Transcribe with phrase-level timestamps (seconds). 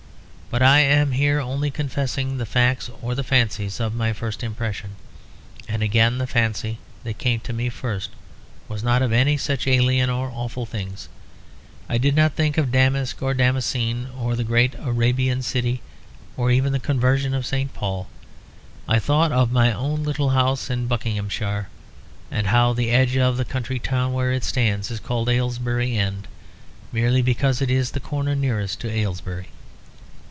[0.53, 4.97] But I am here only confessing the facts or fancies of my first impression;
[5.69, 8.09] and again the fancy that came to me first
[8.67, 11.07] was not of any such alien or awful things.
[11.87, 15.81] I did not think of damask or damascene or the great Arabian city
[16.35, 17.73] or even the conversion of St.
[17.73, 18.09] Paul.
[18.89, 21.69] I thought of my own little house in Buckinghamshire,
[22.29, 26.27] and how the edge of the country town where it stands is called Aylesbury End,
[26.91, 29.47] merely because it is the corner nearest to Aylesbury.